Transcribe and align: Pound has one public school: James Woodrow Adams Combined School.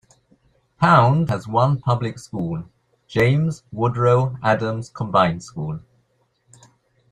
Pound 0.79 1.29
has 1.29 1.47
one 1.47 1.77
public 1.79 2.17
school: 2.17 2.63
James 3.05 3.61
Woodrow 3.71 4.35
Adams 4.41 4.89
Combined 4.89 5.43
School. 5.43 5.79